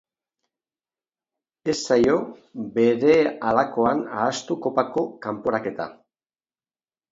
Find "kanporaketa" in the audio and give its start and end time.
5.29-5.91